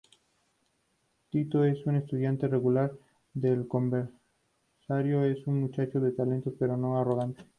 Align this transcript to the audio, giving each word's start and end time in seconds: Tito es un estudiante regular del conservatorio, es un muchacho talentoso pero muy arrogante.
Tito 1.29 1.63
es 1.63 1.85
un 1.85 1.97
estudiante 1.97 2.47
regular 2.47 2.91
del 3.35 3.67
conservatorio, 3.67 5.25
es 5.25 5.45
un 5.45 5.59
muchacho 5.61 6.01
talentoso 6.17 6.55
pero 6.57 6.75
muy 6.75 6.99
arrogante. 6.99 7.43